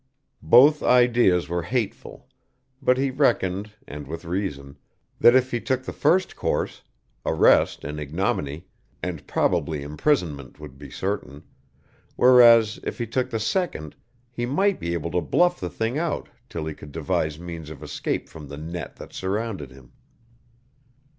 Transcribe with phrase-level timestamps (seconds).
[0.41, 2.27] Both ideas were hateful,
[2.81, 4.79] but he reckoned, and with reason,
[5.19, 6.81] that if he took the first course,
[7.23, 8.65] arrest and ignominy,
[9.03, 11.43] and probably imprisonment would be certain,
[12.15, 13.95] whereas if he took the second
[14.31, 17.83] he might be able to bluff the thing out till he could devise means of
[17.83, 19.91] escape from the net that surrounded him.